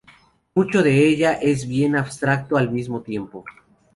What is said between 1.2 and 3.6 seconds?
es bien abstracto al mismo tiempo.